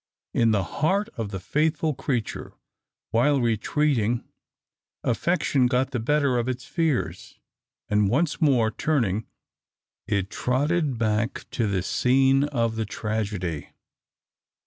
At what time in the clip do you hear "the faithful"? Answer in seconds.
1.29-1.93